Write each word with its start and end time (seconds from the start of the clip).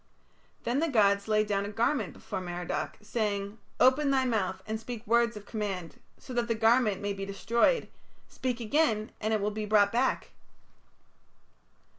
Then 0.63 0.79
the 0.79 0.87
gods 0.87 1.27
laid 1.27 1.45
down 1.45 1.63
a 1.63 1.69
garment 1.69 2.13
before 2.13 2.41
Merodach, 2.41 2.97
saying: 3.03 3.59
"Open 3.79 4.09
thy 4.09 4.25
mouth 4.25 4.63
and 4.65 4.79
speak 4.79 5.05
words 5.05 5.37
of 5.37 5.45
command, 5.45 5.99
so 6.17 6.33
that 6.33 6.47
the 6.47 6.55
garment 6.55 7.01
may 7.03 7.13
be 7.13 7.23
destroyed; 7.23 7.87
speak 8.27 8.59
again 8.59 9.11
and 9.21 9.31
it 9.31 9.39
will 9.39 9.51
be 9.51 9.67
brought 9.67 9.91
back." 9.91 10.31